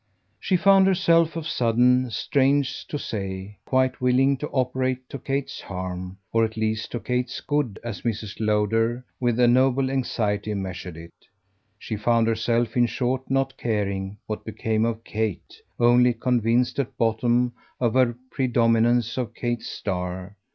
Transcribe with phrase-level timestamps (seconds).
[0.39, 5.61] She found herself of a sudden, strange to say, quite willing to operate to Kate's
[5.61, 8.37] harm, or at least to Kate's good as Mrs.
[8.39, 11.13] Lowder with a noble anxiety measured it.
[11.77, 17.53] She found herself in short not caring what became of Kate only convinced at bottom
[17.79, 20.35] of the predominance of Kate's star.